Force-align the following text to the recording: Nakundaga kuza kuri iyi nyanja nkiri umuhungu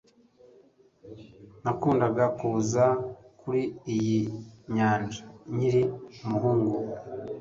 Nakundaga 1.63 2.25
kuza 2.37 2.85
kuri 3.39 3.61
iyi 3.95 4.19
nyanja 4.75 5.23
nkiri 5.53 5.83
umuhungu 6.23 6.75